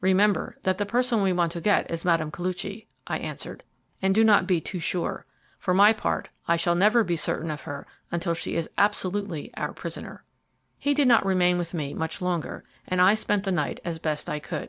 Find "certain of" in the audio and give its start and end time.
7.16-7.62